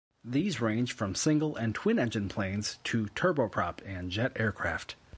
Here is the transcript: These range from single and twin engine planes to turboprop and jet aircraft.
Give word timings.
These 0.25 0.59
range 0.59 0.93
from 0.93 1.13
single 1.13 1.55
and 1.55 1.75
twin 1.75 1.99
engine 1.99 2.27
planes 2.27 2.79
to 2.85 3.05
turboprop 3.13 3.81
and 3.87 4.09
jet 4.09 4.31
aircraft. 4.35 4.95